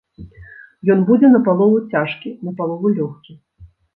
[0.93, 3.37] Ён будзе напалову цяжкі, напалову лёгкі.